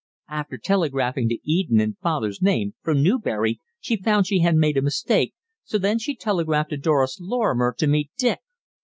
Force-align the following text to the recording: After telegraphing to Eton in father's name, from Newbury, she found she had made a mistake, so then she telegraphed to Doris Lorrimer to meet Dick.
After 0.29 0.57
telegraphing 0.57 1.29
to 1.29 1.37
Eton 1.43 1.79
in 1.79 1.93
father's 2.01 2.41
name, 2.41 2.73
from 2.81 3.03
Newbury, 3.03 3.59
she 3.79 3.97
found 4.01 4.25
she 4.25 4.39
had 4.39 4.55
made 4.55 4.75
a 4.75 4.81
mistake, 4.81 5.35
so 5.63 5.77
then 5.77 5.99
she 5.99 6.15
telegraphed 6.15 6.71
to 6.71 6.77
Doris 6.77 7.19
Lorrimer 7.21 7.75
to 7.77 7.85
meet 7.85 8.09
Dick. 8.17 8.39